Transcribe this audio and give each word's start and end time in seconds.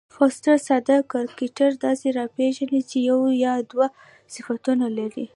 فوسټر 0.15 0.57
ساده 0.67 0.97
کرکټر 1.11 1.69
داسي 1.85 2.09
راپېژني، 2.19 2.81
چي 2.89 2.97
یو 3.09 3.19
یا 3.43 3.53
دوه 3.71 3.87
صفتونه 4.33 4.87
لري. 4.97 5.25